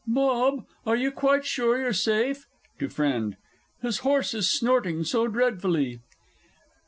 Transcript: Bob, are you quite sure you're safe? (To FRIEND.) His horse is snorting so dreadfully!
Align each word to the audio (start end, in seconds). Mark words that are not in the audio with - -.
Bob, 0.07 0.65
are 0.83 0.95
you 0.95 1.11
quite 1.11 1.45
sure 1.45 1.77
you're 1.79 1.93
safe? 1.93 2.47
(To 2.79 2.89
FRIEND.) 2.89 3.37
His 3.83 3.99
horse 3.99 4.33
is 4.33 4.49
snorting 4.49 5.03
so 5.03 5.27
dreadfully! 5.27 5.99